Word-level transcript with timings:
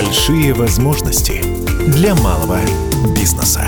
Большие 0.00 0.54
возможности 0.54 1.42
для 1.90 2.14
малого 2.14 2.58
бизнеса. 3.16 3.62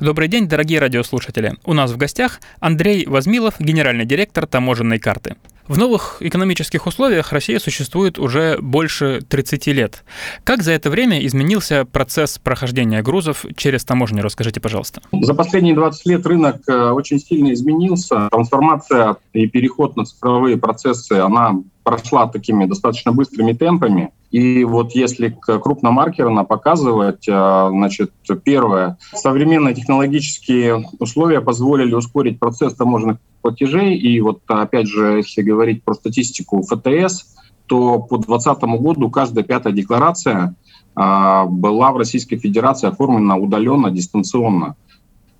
Добрый 0.00 0.28
день, 0.28 0.48
дорогие 0.48 0.80
радиослушатели. 0.80 1.56
У 1.66 1.74
нас 1.74 1.90
в 1.90 1.98
гостях 1.98 2.40
Андрей 2.58 3.04
Возмилов, 3.06 3.56
генеральный 3.58 4.06
директор 4.06 4.46
таможенной 4.46 4.98
карты. 4.98 5.36
В 5.66 5.76
новых 5.76 6.16
экономических 6.20 6.86
условиях 6.86 7.32
Россия 7.32 7.58
существует 7.58 8.18
уже 8.18 8.56
больше 8.62 9.20
30 9.28 9.66
лет. 9.66 10.02
Как 10.42 10.62
за 10.62 10.72
это 10.72 10.88
время 10.88 11.24
изменился 11.26 11.84
процесс 11.84 12.38
прохождения 12.38 13.02
грузов 13.02 13.44
через 13.56 13.84
таможню? 13.84 14.22
Расскажите, 14.22 14.58
пожалуйста. 14.58 15.02
За 15.12 15.34
последние 15.34 15.74
20 15.74 16.06
лет 16.06 16.26
рынок 16.26 16.62
э, 16.66 16.90
очень 16.92 17.20
сильно 17.20 17.52
изменился. 17.52 18.28
Трансформация 18.30 19.16
и 19.34 19.46
переход 19.46 19.96
на 19.96 20.06
цифровые 20.06 20.56
процессы, 20.56 21.12
она 21.12 21.56
прошла 21.88 22.26
такими 22.26 22.66
достаточно 22.66 23.12
быстрыми 23.12 23.54
темпами. 23.54 24.10
И 24.30 24.62
вот 24.64 24.92
если 24.92 25.34
крупномаркерно 25.40 26.44
показывать, 26.44 27.26
э, 27.26 27.68
значит, 27.70 28.12
первое, 28.44 28.98
современные 29.14 29.74
технологические 29.74 30.84
условия 30.98 31.40
позволили 31.40 31.94
ускорить 31.94 32.38
процесс 32.38 32.74
таможенных 32.74 33.16
платежей. 33.40 33.96
И 33.96 34.20
вот 34.20 34.42
опять 34.48 34.86
же, 34.86 35.16
если 35.16 35.40
говорить 35.40 35.82
про 35.82 35.94
статистику 35.94 36.62
ФТС, 36.62 37.34
то 37.66 38.00
по 38.00 38.18
2020 38.18 38.62
году 38.82 39.10
каждая 39.10 39.44
пятая 39.44 39.72
декларация 39.72 40.54
а, 40.94 41.46
была 41.46 41.92
в 41.92 41.96
Российской 41.96 42.36
Федерации 42.36 42.88
оформлена 42.88 43.36
удаленно, 43.36 43.90
дистанционно. 43.90 44.76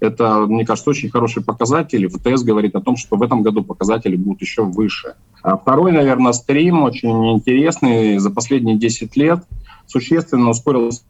Это, 0.01 0.47
мне 0.47 0.65
кажется, 0.65 0.91
очень 0.91 1.11
хороший 1.11 1.43
показатель. 1.43 2.09
ФТС 2.09 2.43
говорит 2.43 2.75
о 2.75 2.81
том, 2.81 2.97
что 2.97 3.17
в 3.17 3.23
этом 3.23 3.43
году 3.43 3.63
показатели 3.63 4.17
будут 4.17 4.41
еще 4.41 4.63
выше. 4.63 5.15
А 5.43 5.57
второй, 5.57 5.93
наверное, 5.93 6.33
стрим 6.33 6.83
очень 6.83 7.33
интересный. 7.33 8.19
За 8.19 8.31
последние 8.31 8.77
10 8.77 9.17
лет 9.17 9.45
существенно 9.87 10.51
ускорился 10.51 11.03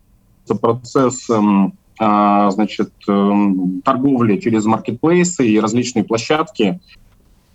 процесс 0.61 1.29
эм, 1.31 1.75
а, 1.99 2.51
значит, 2.51 2.93
эм, 3.09 3.83
торговли 3.85 4.39
через 4.39 4.65
маркетплейсы 4.65 5.47
и 5.47 5.59
различные 5.59 6.05
площадки. 6.05 6.81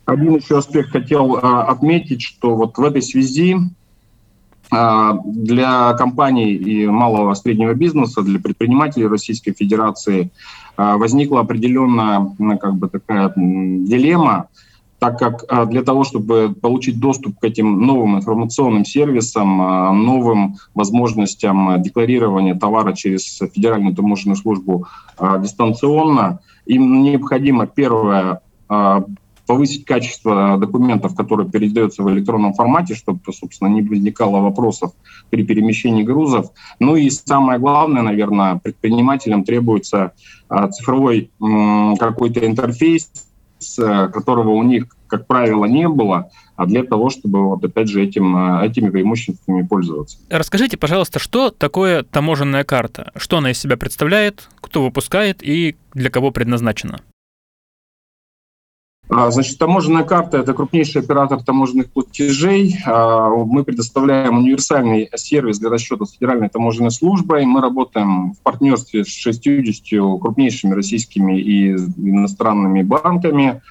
Один 0.06 0.36
еще 0.36 0.58
аспект 0.58 0.90
хотел 0.90 1.40
а, 1.42 1.64
отметить, 1.64 2.22
что 2.22 2.56
вот 2.56 2.78
в 2.78 2.84
этой 2.84 3.02
связи 3.02 3.56
а, 4.70 5.18
для 5.26 5.94
компаний 5.94 6.56
и 6.56 6.86
малого 6.88 7.34
среднего 7.36 7.74
бизнеса, 7.74 8.22
для 8.22 8.40
предпринимателей 8.40 9.08
Российской 9.08 9.54
Федерации 9.54 10.30
возникла 10.76 11.42
определенная 11.42 12.36
как 12.60 12.74
бы 12.78 12.90
такая 12.90 13.32
дилемма, 13.36 14.48
так 15.04 15.20
как 15.20 15.44
а, 15.50 15.66
для 15.66 15.84
того, 15.84 16.06
чтобы 16.06 16.56
получить 16.62 16.98
доступ 16.98 17.38
к 17.38 17.44
этим 17.44 17.86
новым 17.86 18.16
информационным 18.16 18.86
сервисам, 18.86 19.62
а, 19.62 19.92
новым 19.92 20.56
возможностям 20.74 21.82
декларирования 21.82 22.56
товара 22.56 22.94
через 22.94 23.38
Федеральную 23.54 23.94
таможенную 23.94 24.38
службу 24.38 24.88
а, 25.18 25.40
дистанционно, 25.40 26.40
им 26.66 27.04
необходимо, 27.04 27.68
первое, 27.68 28.40
повысить 29.46 29.84
качество 29.84 30.58
документов, 30.58 31.18
которые 31.18 31.50
передаются 31.50 32.02
в 32.02 32.10
электронном 32.10 32.54
формате, 32.54 32.96
чтобы, 32.96 33.20
собственно, 33.34 33.68
не 33.68 33.82
возникало 33.82 34.40
вопросов 34.40 34.94
при 35.30 35.44
перемещении 35.44 36.04
грузов. 36.04 36.52
Ну 36.80 36.96
и 36.96 37.10
самое 37.10 37.60
главное, 37.60 38.04
наверное, 38.04 38.62
предпринимателям 38.64 39.44
требуется 39.44 40.14
цифровой 40.72 41.30
какой-то 42.00 42.48
интерфейс, 42.48 43.12
которого 43.78 44.52
у 44.52 44.64
них, 44.64 44.93
как 45.14 45.28
правило, 45.28 45.66
не 45.66 45.88
было, 45.88 46.32
а 46.56 46.66
для 46.66 46.84
того, 46.84 47.12
чтобы 47.12 47.48
вот 47.48 47.64
опять 47.64 47.88
же 47.88 48.04
этим, 48.04 48.36
э, 48.36 48.66
этими 48.66 48.90
преимуществами 48.90 49.62
пользоваться. 49.62 50.18
Расскажите, 50.28 50.76
пожалуйста, 50.76 51.20
что 51.20 51.52
такое 51.52 52.02
таможенная 52.02 52.64
карта? 52.64 53.12
Что 53.16 53.38
она 53.38 53.52
из 53.52 53.60
себя 53.60 53.78
представляет, 53.78 54.50
кто 54.60 54.84
выпускает 54.84 55.44
и 55.44 55.76
для 55.94 56.10
кого 56.10 56.32
предназначена? 56.32 57.02
А, 59.08 59.30
значит, 59.30 59.60
таможенная 59.60 60.04
карта– 60.04 60.38
это 60.40 60.56
крупнейший 60.56 61.02
оператор 61.02 61.44
таможенных 61.44 61.92
платежей. 61.92 62.76
А, 62.88 63.30
мы 63.30 63.64
предоставляем 63.64 64.40
универсальный 64.40 65.10
сервис 65.16 65.60
для 65.60 65.70
расчета 65.70 66.06
с 66.06 66.14
Федеральной 66.14 66.50
таможенной 66.50 66.90
службой. 66.90 67.46
Мы 67.46 67.62
работаем 67.62 68.34
в 68.34 68.40
партнерстве 68.40 69.04
с 69.06 69.10
60 69.10 70.20
крупнейшими 70.20 70.74
российскими 70.74 71.40
и 71.40 71.74
иностранными 71.74 72.82
банками. 72.82 73.62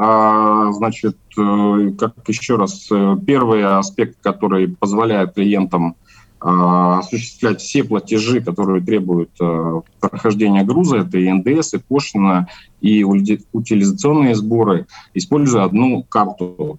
А, 0.00 0.70
значит, 0.70 1.16
э, 1.36 1.90
как 1.98 2.14
еще 2.28 2.54
раз, 2.54 2.86
э, 2.88 3.16
первый 3.26 3.64
аспект, 3.64 4.18
который 4.22 4.68
позволяет 4.68 5.34
клиентам 5.34 5.96
а, 6.40 7.00
осуществлять 7.00 7.60
все 7.60 7.82
платежи, 7.82 8.40
которые 8.40 8.80
требуют 8.80 9.30
а, 9.40 9.80
прохождения 9.98 10.62
груза, 10.62 10.98
это 10.98 11.18
и 11.18 11.28
НДС, 11.32 11.74
и 11.74 11.78
пошлина, 11.78 12.46
и 12.80 13.02
утилизационные 13.02 14.36
сборы, 14.36 14.86
используя 15.14 15.64
одну 15.64 16.04
карту. 16.04 16.78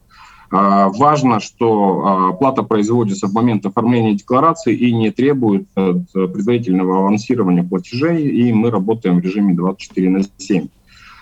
А, 0.49 0.87
важно, 0.87 1.41
что 1.41 2.29
оплата 2.29 2.63
производится 2.63 3.27
в 3.27 3.33
момент 3.33 3.65
оформления 3.65 4.15
декларации 4.15 4.73
и 4.73 4.93
не 4.93 5.11
требует 5.11 5.67
э, 5.75 5.93
предварительного 6.13 6.99
авансирования 6.99 7.63
платежей, 7.63 8.29
и 8.29 8.53
мы 8.53 8.71
работаем 8.71 9.17
в 9.17 9.23
режиме 9.25 9.55
24 9.55 10.09
на 10.09 10.21
7. 10.37 10.69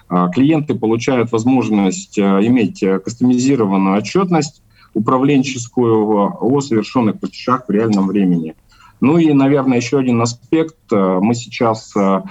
Клиенты 0.10 0.76
получают 0.76 1.32
возможность 1.32 2.18
иметь 2.18 2.80
кастомизированную 2.80 3.98
отчетность, 3.98 4.62
управленческую 4.94 6.38
о 6.42 6.62
совершенных 6.62 7.20
платежах 7.20 7.66
в 7.68 7.72
реальном 7.72 8.08
времени. 8.08 8.56
Ну 9.00 9.18
и, 9.18 9.32
наверное, 9.34 9.78
еще 9.78 10.00
один 10.00 10.22
аспект. 10.22 10.76
Э, 10.92 11.20
мы 11.22 11.36
сейчас 11.36 11.96
э, 11.96 12.22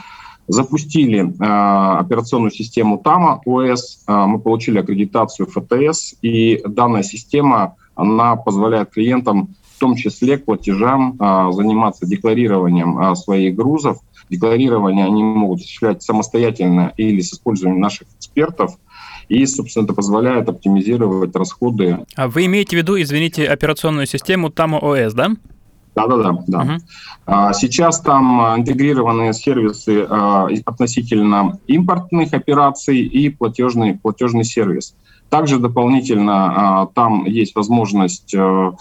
запустили 0.49 1.21
э, 1.21 1.99
операционную 1.99 2.51
систему 2.51 2.99
ТАМА 2.99 3.43
ОС, 3.45 4.05
мы 4.07 4.39
получили 4.39 4.79
аккредитацию 4.79 5.47
ФТС, 5.49 6.15
и 6.23 6.63
данная 6.67 7.03
система 7.03 7.77
она 7.95 8.37
позволяет 8.37 8.91
клиентам 8.91 9.55
в 9.77 9.79
том 9.79 9.95
числе 9.95 10.39
к 10.39 10.47
платежам 10.47 11.17
заниматься 11.53 12.07
декларированием 12.07 13.15
своих 13.15 13.55
грузов. 13.55 13.99
Декларирование 14.31 15.05
они 15.05 15.23
могут 15.23 15.61
осуществлять 15.61 16.03
самостоятельно 16.03 16.93
или 16.97 17.21
с 17.21 17.35
использованием 17.35 17.81
наших 17.81 18.09
экспертов. 18.19 18.77
И, 19.29 19.45
собственно, 19.47 19.85
это 19.85 19.95
позволяет 19.95 20.49
оптимизировать 20.49 21.35
расходы. 21.37 21.99
А 22.15 22.29
вы 22.29 22.47
имеете 22.47 22.77
в 22.77 22.81
виду, 22.81 23.01
извините, 23.01 23.47
операционную 23.47 24.07
систему 24.07 24.49
TAMO 24.49 24.81
OS, 24.81 25.13
да? 25.15 25.31
Да, 25.97 26.07
да. 26.47 26.61
Угу. 26.61 27.55
Сейчас 27.55 28.01
там 28.01 28.59
интегрированы 28.59 29.33
сервисы 29.33 30.07
а, 30.09 30.47
относительно 30.67 31.59
импортных 31.67 32.35
операций 32.35 32.99
и 32.99 33.31
платежный, 33.31 33.95
платежный 33.95 34.45
сервис. 34.45 34.95
Также 35.31 35.59
дополнительно 35.59 36.83
а, 36.83 36.87
там 36.95 37.25
есть 37.25 37.57
возможность 37.57 38.35
э, 38.35 38.73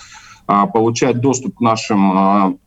получать 0.45 1.19
доступ 1.19 1.55
к 1.55 1.61
нашим 1.61 2.57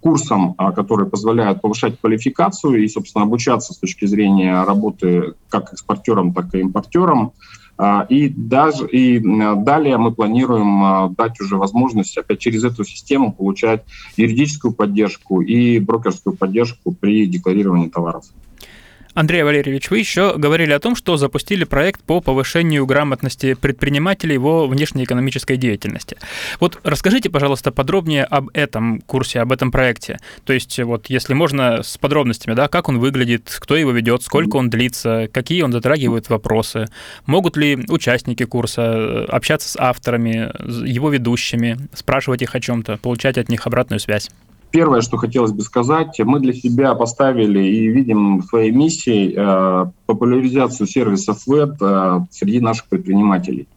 курсам, 0.00 0.54
а, 0.58 0.72
которые 0.72 1.08
позволяют 1.08 1.60
повышать 1.60 2.00
квалификацию 2.00 2.82
и, 2.82 2.88
собственно, 2.88 3.24
обучаться 3.24 3.72
с 3.72 3.78
точки 3.78 4.04
зрения 4.04 4.62
работы 4.62 5.34
как 5.48 5.72
экспортером, 5.72 6.32
так 6.32 6.54
и 6.54 6.60
импортером. 6.60 7.32
А, 7.78 8.06
и, 8.08 8.28
даже, 8.28 8.86
и 8.86 9.18
далее 9.18 9.98
мы 9.98 10.12
планируем 10.12 10.82
а, 10.82 11.08
дать 11.10 11.40
уже 11.40 11.56
возможность 11.56 12.16
опять 12.16 12.38
через 12.38 12.64
эту 12.64 12.84
систему 12.84 13.32
получать 13.32 13.84
юридическую 14.16 14.72
поддержку 14.72 15.42
и 15.42 15.78
брокерскую 15.78 16.36
поддержку 16.36 16.92
при 16.92 17.26
декларировании 17.26 17.88
товаров. 17.88 18.24
Андрей 19.16 19.44
Валерьевич, 19.44 19.88
вы 19.88 19.98
еще 19.98 20.36
говорили 20.36 20.72
о 20.72 20.78
том, 20.78 20.94
что 20.94 21.16
запустили 21.16 21.64
проект 21.64 22.02
по 22.02 22.20
повышению 22.20 22.84
грамотности 22.84 23.54
предпринимателей 23.54 24.36
во 24.36 24.66
внешнеэкономической 24.66 25.56
деятельности. 25.56 26.18
Вот 26.60 26.78
расскажите, 26.84 27.30
пожалуйста, 27.30 27.72
подробнее 27.72 28.24
об 28.24 28.50
этом 28.52 29.00
курсе, 29.00 29.40
об 29.40 29.52
этом 29.52 29.70
проекте. 29.70 30.18
То 30.44 30.52
есть, 30.52 30.78
вот, 30.80 31.06
если 31.08 31.32
можно, 31.32 31.82
с 31.82 31.96
подробностями, 31.96 32.54
да, 32.54 32.68
как 32.68 32.90
он 32.90 32.98
выглядит, 32.98 33.56
кто 33.58 33.74
его 33.74 33.90
ведет, 33.90 34.22
сколько 34.22 34.56
он 34.56 34.68
длится, 34.68 35.30
какие 35.32 35.62
он 35.62 35.72
затрагивает 35.72 36.28
вопросы, 36.28 36.84
могут 37.24 37.56
ли 37.56 37.86
участники 37.88 38.44
курса 38.44 38.82
э, 38.82 39.24
общаться 39.30 39.70
с 39.70 39.76
авторами, 39.78 40.52
его 40.86 41.08
ведущими, 41.08 41.78
спрашивать 41.94 42.42
их 42.42 42.54
о 42.54 42.60
чем-то, 42.60 42.98
получать 42.98 43.38
от 43.38 43.48
них 43.48 43.66
обратную 43.66 43.98
связь. 43.98 44.28
Первое, 44.76 45.00
что 45.00 45.16
хотелось 45.16 45.52
бы 45.52 45.62
сказать, 45.62 46.20
мы 46.22 46.38
для 46.38 46.52
себя 46.52 46.94
поставили 46.94 47.60
и 47.60 47.88
видим 47.88 48.42
своей 48.42 48.72
миссией 48.72 49.32
э, 49.34 49.86
популяризацию 50.04 50.86
сервисов 50.86 51.46
веб 51.46 51.80
э, 51.80 52.20
среди 52.30 52.60
наших 52.60 52.84
предпринимателей. 52.84 53.68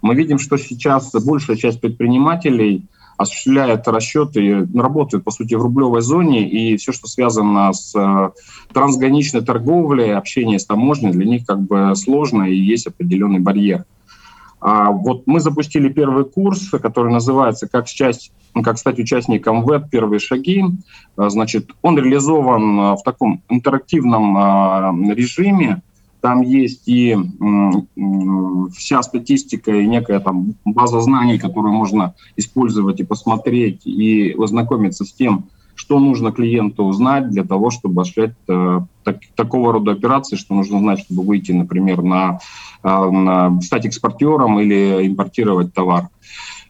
Мы 0.00 0.14
видим, 0.14 0.38
что 0.38 0.56
сейчас 0.56 1.10
большая 1.26 1.56
часть 1.56 1.80
предпринимателей 1.80 2.84
осуществляет 3.16 3.88
расчеты, 3.88 4.68
работают, 4.72 5.24
по 5.24 5.32
сути, 5.32 5.54
в 5.54 5.62
рублевой 5.62 6.02
зоне, 6.02 6.48
и 6.48 6.76
все, 6.76 6.92
что 6.92 7.08
связано 7.08 7.72
с 7.72 7.92
э, 7.96 8.30
трансграничной 8.72 9.40
торговлей, 9.40 10.14
общение 10.14 10.60
с 10.60 10.66
таможней, 10.66 11.10
для 11.10 11.24
них 11.24 11.46
как 11.46 11.62
бы 11.62 11.96
сложно 11.96 12.44
и 12.44 12.54
есть 12.54 12.86
определенный 12.86 13.40
барьер. 13.40 13.86
А, 14.64 14.90
вот 14.90 15.24
мы 15.26 15.40
запустили 15.40 15.90
первый 15.90 16.24
курс, 16.24 16.70
который 16.70 17.12
называется 17.12 17.68
«Как, 17.68 17.86
часть, 17.86 18.32
как 18.54 18.78
стать 18.78 18.98
участником 18.98 19.62
ВЭД. 19.62 19.90
Первые 19.90 20.20
шаги». 20.20 20.64
А, 21.18 21.28
значит, 21.28 21.70
он 21.82 21.98
реализован 21.98 22.80
а, 22.80 22.96
в 22.96 23.02
таком 23.02 23.42
интерактивном 23.50 25.12
режиме. 25.12 25.82
Там 26.22 26.40
есть 26.40 26.88
и 26.88 27.14
вся 28.74 29.02
статистика, 29.02 29.70
и 29.70 29.86
некая 29.86 30.20
там 30.20 30.54
база 30.64 31.00
знаний, 31.00 31.38
которую 31.38 31.74
можно 31.74 32.14
использовать 32.36 32.98
и 33.00 33.04
посмотреть, 33.04 33.86
и 33.86 34.34
ознакомиться 34.38 35.04
с 35.04 35.12
тем, 35.12 35.44
что 35.74 35.98
нужно 35.98 36.32
клиенту 36.32 36.84
узнать 36.84 37.28
для 37.28 37.44
того, 37.44 37.70
чтобы 37.70 38.02
осуществлять 38.02 38.34
э, 38.48 38.80
так, 39.02 39.18
такого 39.34 39.72
рода 39.72 39.92
операции, 39.92 40.36
что 40.36 40.54
нужно 40.54 40.78
знать, 40.78 41.00
чтобы 41.00 41.22
выйти, 41.24 41.52
например, 41.52 42.02
на, 42.02 42.32
на 42.32 42.38
стать 43.62 43.86
экспортером 43.86 44.60
или 44.60 45.06
импортировать 45.06 45.72
товар. 45.72 46.08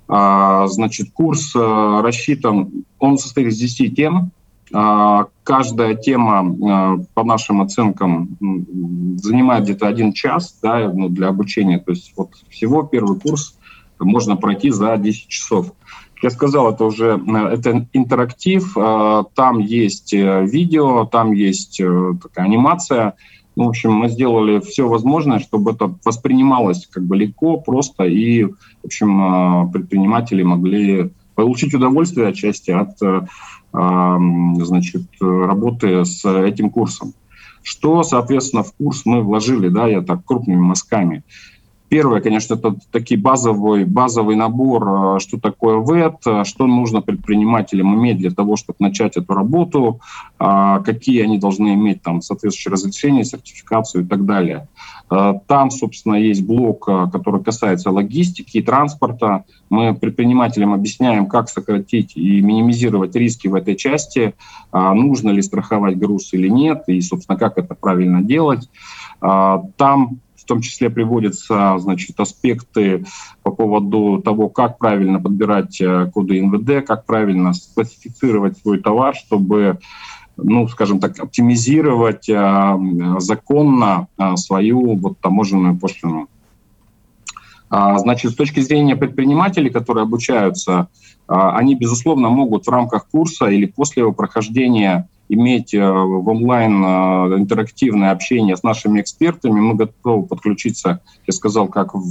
А, 0.06 0.66
значит, 0.68 1.12
курс 1.12 1.56
э, 1.56 2.00
рассчитан, 2.02 2.84
он 2.98 3.18
состоит 3.18 3.48
из 3.48 3.58
10 3.58 3.96
тем. 3.96 4.30
А, 4.72 5.26
каждая 5.42 5.94
тема, 5.94 6.98
э, 7.00 7.04
по 7.14 7.24
нашим 7.24 7.62
оценкам, 7.62 8.36
занимает 9.16 9.64
где-то 9.64 9.88
один 9.88 10.12
час 10.12 10.58
да, 10.62 10.92
ну, 10.92 11.08
для 11.08 11.28
обучения. 11.28 11.78
То 11.78 11.92
есть 11.92 12.12
вот 12.16 12.30
всего 12.50 12.82
первый 12.82 13.18
курс 13.18 13.58
можно 13.98 14.36
пройти 14.36 14.70
за 14.70 14.96
10 14.98 15.28
часов 15.28 15.72
я 16.24 16.30
сказал, 16.30 16.72
это 16.72 16.84
уже 16.84 17.20
э, 17.20 17.48
это 17.52 17.86
интерактив, 17.92 18.76
э, 18.76 19.24
там 19.34 19.58
есть 19.58 20.14
э, 20.14 20.46
видео, 20.46 21.04
там 21.04 21.32
есть 21.32 21.80
такая 22.22 22.46
анимация. 22.46 23.14
Ну, 23.56 23.64
в 23.64 23.68
общем, 23.68 23.92
мы 23.92 24.08
сделали 24.08 24.60
все 24.60 24.88
возможное, 24.88 25.38
чтобы 25.38 25.72
это 25.72 25.94
воспринималось 26.04 26.86
как 26.86 27.04
бы 27.04 27.16
легко, 27.16 27.58
просто, 27.58 28.04
и, 28.04 28.44
в 28.44 28.54
общем, 28.84 29.70
предприниматели 29.70 30.42
могли 30.42 31.10
получить 31.34 31.74
удовольствие 31.74 32.28
отчасти 32.28 32.70
от 32.70 32.98
значит, 33.72 35.02
работы 35.20 36.04
с 36.04 36.24
этим 36.24 36.70
курсом. 36.70 37.12
Что, 37.62 38.02
соответственно, 38.02 38.62
в 38.62 38.72
курс 38.74 39.02
мы 39.04 39.22
вложили, 39.22 39.68
да, 39.68 39.88
я 39.88 40.02
так 40.02 40.24
крупными 40.24 40.60
мазками. 40.60 41.24
Первое, 41.88 42.20
конечно, 42.20 42.54
это 42.54 42.76
такой 42.90 43.16
базовый, 43.16 43.84
базовый 43.84 44.36
набор, 44.36 45.16
э, 45.16 45.18
что 45.20 45.38
такое 45.38 45.76
ВЭТ, 45.76 46.26
э, 46.26 46.44
что 46.44 46.66
нужно 46.66 47.02
предпринимателям 47.02 47.94
иметь 47.94 48.18
для 48.18 48.30
того, 48.30 48.56
чтобы 48.56 48.76
начать 48.80 49.16
эту 49.16 49.34
работу, 49.34 50.00
а, 50.38 50.80
какие 50.80 51.22
они 51.22 51.38
должны 51.38 51.74
иметь 51.74 52.02
там 52.02 52.22
соответствующие 52.22 52.72
разрешения, 52.72 53.24
сертификацию 53.24 54.04
и 54.04 54.06
так 54.06 54.24
далее. 54.24 54.66
Э, 55.10 55.34
там, 55.46 55.70
собственно, 55.70 56.14
есть 56.14 56.44
блок, 56.44 56.86
который 57.12 57.42
касается 57.44 57.90
логистики 57.90 58.58
и 58.58 58.62
транспорта. 58.62 59.44
Мы 59.68 59.94
предпринимателям 59.94 60.72
объясняем, 60.72 61.26
как 61.26 61.48
сократить 61.48 62.16
и 62.16 62.40
минимизировать 62.40 63.14
риски 63.14 63.48
в 63.48 63.54
этой 63.54 63.76
части, 63.76 64.34
а, 64.72 64.94
нужно 64.94 65.30
ли 65.30 65.42
страховать 65.42 65.98
груз 65.98 66.32
или 66.32 66.48
нет, 66.48 66.84
и, 66.88 67.00
собственно, 67.00 67.38
как 67.38 67.58
это 67.58 67.74
правильно 67.74 68.22
делать. 68.22 68.68
А, 69.20 69.62
там 69.76 70.18
в 70.44 70.46
том 70.46 70.60
числе 70.60 70.90
приводятся 70.90 71.76
значит, 71.78 72.20
аспекты 72.20 73.06
по 73.42 73.50
поводу 73.50 74.20
того, 74.22 74.50
как 74.50 74.78
правильно 74.78 75.18
подбирать 75.20 75.80
э, 75.80 76.10
коды 76.12 76.42
НВД, 76.42 76.86
как 76.86 77.06
правильно 77.06 77.52
классифицировать 77.74 78.58
свой 78.58 78.80
товар, 78.80 79.14
чтобы 79.14 79.78
ну, 80.36 80.68
скажем 80.68 80.98
так, 80.98 81.18
оптимизировать 81.18 82.28
э, 82.28 82.78
законно 83.18 84.08
э, 84.18 84.36
свою 84.36 84.96
вот, 84.96 85.18
таможенную 85.20 85.78
пошлину. 85.78 86.28
А, 87.70 87.98
значит, 87.98 88.32
с 88.32 88.34
точки 88.34 88.60
зрения 88.60 88.94
предпринимателей, 88.94 89.70
которые 89.70 90.02
обучаются, 90.02 90.88
а, 91.26 91.56
они, 91.56 91.74
безусловно, 91.74 92.28
могут 92.28 92.66
в 92.66 92.70
рамках 92.70 93.08
курса 93.08 93.46
или 93.46 93.66
после 93.66 94.02
его 94.02 94.12
прохождения 94.12 95.08
иметь 95.28 95.74
э, 95.74 95.80
в 95.80 96.28
онлайн 96.28 96.82
э, 96.84 97.38
интерактивное 97.38 98.10
общение 98.10 98.56
с 98.56 98.62
нашими 98.62 99.00
экспертами. 99.00 99.60
Мы 99.60 99.74
готовы 99.74 100.26
подключиться, 100.26 101.00
я 101.26 101.32
сказал, 101.32 101.68
как 101.68 101.94
в 101.94 102.02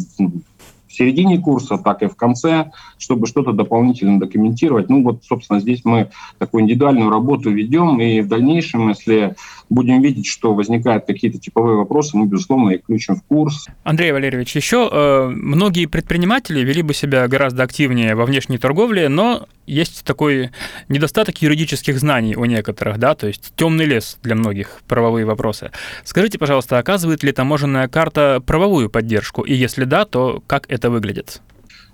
середине 0.94 1.40
курса, 1.40 1.78
так 1.78 2.04
и 2.04 2.08
в 2.08 2.16
конце, 2.16 2.72
чтобы 2.98 3.28
что-то 3.28 3.52
дополнительно 3.52 4.20
документировать. 4.20 4.90
Ну 4.90 5.04
вот, 5.04 5.24
собственно, 5.24 5.60
здесь 5.60 5.82
мы 5.84 6.10
такую 6.38 6.64
индивидуальную 6.64 7.10
работу 7.10 7.50
ведем, 7.50 8.00
и 8.00 8.22
в 8.22 8.28
дальнейшем, 8.28 8.90
если 8.90 9.36
будем 9.74 10.02
видеть, 10.02 10.28
что 10.28 10.54
возникают 10.54 11.06
какие-то 11.06 11.40
типовые 11.40 11.78
вопросы, 11.78 12.16
мы, 12.16 12.28
безусловно, 12.28 12.72
их 12.72 12.82
включим 12.84 13.16
в 13.16 13.24
курс. 13.24 13.68
Андрей 13.84 14.12
Валерьевич, 14.12 14.56
еще 14.56 14.90
э, 14.92 15.28
многие 15.30 15.88
предприниматели 15.88 16.62
вели 16.62 16.82
бы 16.82 16.94
себя 16.94 17.28
гораздо 17.28 17.64
активнее 17.64 18.16
во 18.16 18.26
внешней 18.26 18.58
торговле, 18.58 19.10
но 19.10 19.48
есть 19.66 20.04
такой 20.04 20.52
недостаток 20.90 21.42
юридических 21.42 21.98
знаний 21.98 22.36
у 22.36 22.46
некоторых, 22.46 22.98
да, 23.00 23.16
то 23.16 23.28
есть 23.28 23.54
темный 23.56 23.86
лес 23.86 24.18
для 24.22 24.36
многих 24.36 24.82
правовые 24.88 25.26
вопросы. 25.26 25.72
Скажите, 26.04 26.38
пожалуйста, 26.38 26.78
оказывает 26.78 27.24
ли 27.24 27.32
таможенная 27.32 27.88
карта 27.88 28.42
правовую 28.46 28.90
поддержку? 28.90 29.42
И 29.42 29.54
если 29.54 29.86
да, 29.86 30.06
то 30.06 30.44
как 30.48 30.70
это 30.70 30.90
выглядит? 30.90 31.42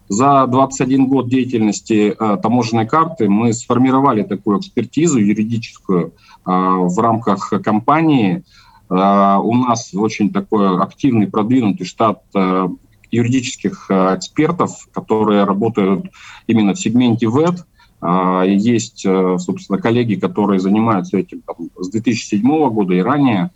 За 0.09 0.47
21 0.47 1.05
год 1.05 1.29
деятельности 1.29 2.15
э, 2.19 2.37
таможенной 2.41 2.87
карты 2.87 3.29
мы 3.29 3.53
сформировали 3.53 4.23
такую 4.23 4.59
экспертизу 4.59 5.19
юридическую 5.19 6.07
э, 6.07 6.11
в 6.45 6.99
рамках 6.99 7.53
компании. 7.63 8.43
Э, 8.89 9.37
у 9.37 9.53
нас 9.53 9.93
очень 9.93 10.31
такой 10.31 10.81
активный, 10.81 11.27
продвинутый 11.27 11.85
штат 11.85 12.23
э, 12.35 12.69
юридических 13.11 13.85
э, 13.89 14.15
экспертов, 14.15 14.87
которые 14.91 15.43
работают 15.43 16.07
именно 16.47 16.73
в 16.73 16.79
сегменте 16.79 17.27
ВЭД. 17.27 17.65
А, 18.01 18.43
есть, 18.43 19.05
э, 19.05 19.37
собственно, 19.39 19.79
коллеги, 19.79 20.15
которые 20.15 20.59
занимаются 20.59 21.17
этим 21.17 21.41
там, 21.41 21.69
с 21.77 21.89
2007 21.89 22.69
года 22.69 22.93
и 22.93 23.01
ранее. 23.01 23.51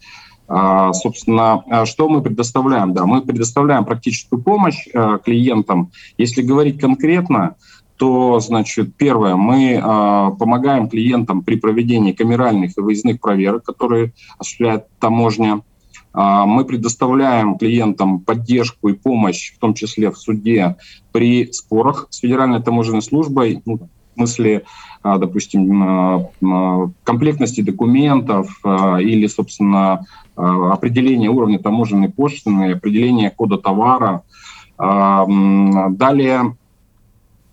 Собственно, 0.47 1.63
а 1.69 1.85
что 1.85 2.09
мы 2.09 2.21
предоставляем? 2.21 2.93
Да, 2.93 3.05
мы 3.05 3.21
предоставляем 3.21 3.85
практическую 3.85 4.41
помощь 4.41 4.87
э, 4.93 5.19
клиентам. 5.23 5.91
Если 6.17 6.41
говорить 6.41 6.79
конкретно, 6.79 7.55
то, 7.97 8.39
значит, 8.39 8.95
первое, 8.95 9.35
мы 9.35 9.79
помогаем 10.37 10.89
клиентам 10.89 11.43
при 11.43 11.55
проведении 11.55 12.11
камеральных 12.11 12.77
и 12.77 12.81
выездных 12.81 13.21
проверок, 13.21 13.63
которые 13.63 14.13
осуществляет 14.37 14.87
таможня. 14.99 15.61
А, 16.13 16.45
мы 16.45 16.63
предоставляем 16.63 17.57
клиентам 17.57 18.19
поддержку 18.19 18.89
и 18.89 18.93
помощь, 18.93 19.53
в 19.55 19.59
том 19.59 19.73
числе 19.73 20.11
в 20.11 20.17
суде, 20.17 20.77
при 21.11 21.51
спорах 21.51 22.07
с 22.11 22.19
Федеральной 22.19 22.61
таможенной 22.61 23.01
службой, 23.01 23.61
ну, 23.65 23.89
смысле, 24.15 24.63
а, 25.01 25.17
допустим, 25.17 25.83
а, 25.83 26.89
комплектности 27.03 27.61
документов 27.61 28.59
или, 28.63 29.27
собственно, 29.27 30.05
определение 30.35 31.29
уровня 31.29 31.59
таможенной 31.59 32.09
пошлины, 32.09 32.71
определение 32.71 33.29
кода 33.29 33.57
товара. 33.57 34.23
Далее 34.77 36.55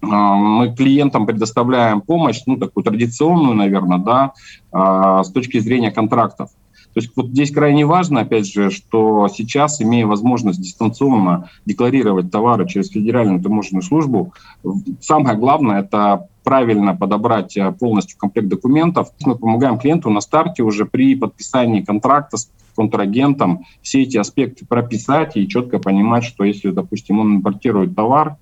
мы 0.01 0.75
клиентам 0.75 1.27
предоставляем 1.27 2.01
помощь, 2.01 2.41
ну, 2.47 2.57
такую 2.57 2.85
традиционную, 2.85 3.55
наверное, 3.55 3.99
да, 3.99 5.23
с 5.23 5.31
точки 5.31 5.59
зрения 5.59 5.91
контрактов. 5.91 6.49
То 6.93 7.01
есть 7.01 7.13
вот 7.15 7.27
здесь 7.29 7.53
крайне 7.53 7.87
важно, 7.87 8.23
опять 8.23 8.53
же, 8.53 8.71
что 8.71 9.29
сейчас, 9.29 9.81
имея 9.81 10.07
возможность 10.07 10.61
дистанционно 10.61 11.49
декларировать 11.65 12.33
товары 12.33 12.67
через 12.67 12.89
Федеральную 12.89 13.41
таможенную 13.41 13.83
службу, 13.83 14.33
самое 15.01 15.37
главное– 15.37 15.81
это 15.83 16.27
правильно 16.43 16.95
подобрать 16.95 17.57
э, 17.57 17.73
полностью 17.73 18.19
комплект 18.19 18.49
документов. 18.49 19.11
Мы 19.25 19.37
помогаем 19.37 19.79
клиенту 19.79 20.11
на 20.11 20.21
старте 20.21 20.63
уже 20.63 20.85
при 20.85 21.15
подписании 21.15 21.83
контракта 21.83 22.37
с 22.37 22.51
контрагентом 22.77 23.65
все 23.83 24.03
эти 24.03 24.17
аспекты 24.17 24.65
прописать 24.67 25.37
и 25.37 25.49
четко 25.49 25.79
понимать, 25.79 26.25
что 26.25 26.45
если, 26.45 26.71
допустим, 26.71 27.19
он 27.19 27.37
импортирует 27.37 27.95
товар, 27.95 28.37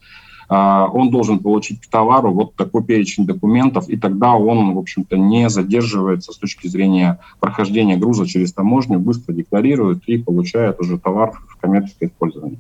а, 0.49 0.87
он 0.87 1.11
должен 1.11 1.41
получить 1.41 1.81
к 1.81 1.91
товару 1.91 2.33
вот 2.33 2.55
такой 2.55 2.83
перечень 2.83 3.27
документов, 3.27 3.89
и 3.89 3.97
тогда 3.97 4.35
он, 4.35 4.75
в 4.75 4.79
общем-то, 4.79 5.17
не 5.17 5.49
задерживается 5.51 6.33
с 6.33 6.39
точки 6.39 6.69
зрения 6.69 7.19
прохождения 7.41 7.97
груза 7.97 8.27
через 8.27 8.53
таможню, 8.53 8.99
быстро 8.99 9.35
декларирует 9.35 10.05
и 10.07 10.19
получает 10.19 10.81
уже 10.81 10.99
товар 10.99 11.33
в 11.49 11.57
коммерческое 11.59 12.09
использование. 12.09 12.59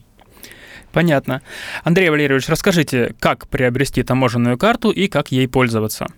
Понятно. 0.92 1.42
Андрей 1.84 2.10
Валерьевич, 2.10 2.48
расскажите, 2.48 3.14
как 3.20 3.48
приобрести 3.48 4.02
таможенную 4.02 4.56
карту 4.58 4.90
и 4.90 5.08
как 5.08 5.30
ей 5.30 5.46
пользоваться? 5.48 6.08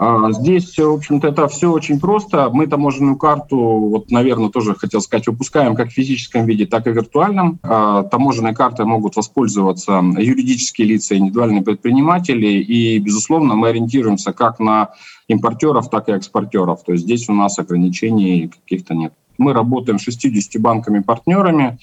А, 0.00 0.30
здесь, 0.30 0.78
в 0.78 0.92
общем-то, 0.92 1.26
это 1.26 1.48
все 1.48 1.72
очень 1.72 1.98
просто. 1.98 2.50
Мы 2.52 2.68
таможенную 2.68 3.16
карту, 3.16 3.56
вот, 3.56 4.12
наверное, 4.12 4.48
тоже 4.48 4.76
хотел 4.76 5.00
сказать, 5.00 5.26
выпускаем 5.26 5.74
как 5.74 5.88
в 5.88 5.92
физическом 5.92 6.46
виде, 6.46 6.66
так 6.66 6.86
и 6.86 6.90
в 6.90 6.94
виртуальном. 6.94 7.58
А, 7.64 8.04
таможенной 8.04 8.54
картой 8.54 8.86
могут 8.86 9.16
воспользоваться 9.16 10.00
юридические 10.16 10.86
лица, 10.86 11.16
индивидуальные 11.16 11.62
предприниматели. 11.62 12.46
И, 12.46 13.00
безусловно, 13.00 13.56
мы 13.56 13.70
ориентируемся 13.70 14.32
как 14.32 14.60
на 14.60 14.90
импортеров, 15.26 15.90
так 15.90 16.08
и 16.08 16.12
экспортеров. 16.12 16.84
То 16.84 16.92
есть 16.92 17.02
здесь 17.02 17.28
у 17.28 17.32
нас 17.32 17.58
ограничений 17.58 18.48
каких-то 18.48 18.94
нет. 18.94 19.12
Мы 19.36 19.52
работаем 19.52 19.98
с 19.98 20.02
60 20.02 20.62
банками-партнерами. 20.62 21.78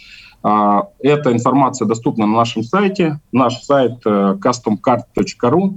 Эта 0.46 1.34
информация 1.34 1.88
доступна 1.88 2.28
на 2.28 2.38
нашем 2.38 2.64
сайте. 2.64 3.20
Наш 3.32 3.64
сайт 3.64 4.06
customcard.ru. 4.06 5.74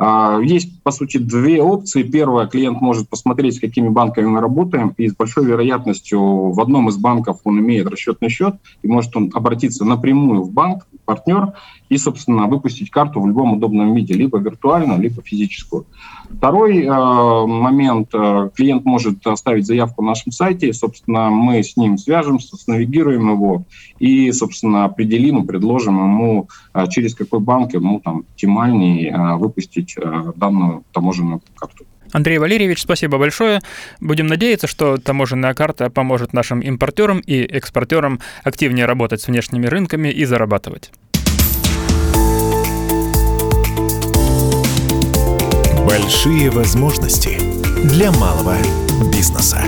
А, 0.00 0.38
есть, 0.40 0.80
по 0.84 0.92
сути, 0.92 1.18
две 1.18 1.60
опции. 1.60 2.04
Первое, 2.04 2.46
клиент 2.46 2.80
может 2.80 3.08
посмотреть, 3.08 3.56
с 3.56 3.60
какими 3.60 3.88
банками 3.88 4.26
мы 4.26 4.40
работаем, 4.40 4.94
и 4.96 5.08
с 5.08 5.14
большой 5.14 5.44
вероятностью 5.44 6.52
в 6.52 6.60
одном 6.60 6.88
из 6.88 6.96
банков 6.96 7.40
он 7.42 7.58
имеет 7.58 7.88
расчетный 7.88 8.28
счет, 8.28 8.54
и 8.82 8.88
может 8.88 9.16
он 9.16 9.32
обратиться 9.34 9.84
напрямую 9.84 10.42
в 10.42 10.52
банк, 10.52 10.86
партнер, 11.08 11.54
и, 11.88 11.96
собственно, 11.96 12.48
выпустить 12.48 12.90
карту 12.90 13.22
в 13.22 13.26
любом 13.26 13.54
удобном 13.54 13.94
виде, 13.94 14.12
либо 14.12 14.38
виртуальную, 14.38 15.00
либо 15.00 15.22
физическую. 15.22 15.86
Второй 16.30 16.84
э, 16.84 17.46
момент, 17.46 18.10
э, 18.12 18.50
клиент 18.54 18.84
может 18.84 19.26
оставить 19.26 19.64
заявку 19.66 20.02
на 20.02 20.08
нашем 20.08 20.32
сайте, 20.32 20.70
собственно, 20.74 21.30
мы 21.30 21.62
с 21.62 21.78
ним 21.78 21.96
свяжемся, 21.96 22.58
снавигируем 22.58 23.30
его 23.30 23.64
и, 23.98 24.30
собственно, 24.32 24.84
определим 24.84 25.42
и 25.42 25.46
предложим 25.46 25.96
ему, 25.96 26.48
э, 26.74 26.84
через 26.90 27.14
какой 27.14 27.40
банк 27.40 27.72
ему 27.72 28.00
там 28.00 28.18
оптимальнее 28.18 29.10
э, 29.10 29.36
выпустить 29.36 29.96
данную 30.36 30.84
таможенную 30.92 31.40
карту. 31.56 31.86
Андрей 32.12 32.38
Валерьевич, 32.38 32.82
спасибо 32.82 33.18
большое. 33.18 33.60
Будем 34.00 34.26
надеяться, 34.26 34.66
что 34.66 34.96
таможенная 34.96 35.54
карта 35.54 35.90
поможет 35.90 36.32
нашим 36.32 36.60
импортерам 36.60 37.20
и 37.20 37.42
экспортерам 37.42 38.20
активнее 38.44 38.86
работать 38.86 39.20
с 39.20 39.28
внешними 39.28 39.66
рынками 39.66 40.08
и 40.08 40.24
зарабатывать. 40.24 40.90
Большие 45.86 46.50
возможности 46.50 47.38
для 47.84 48.10
малого 48.12 48.56
бизнеса. 49.12 49.62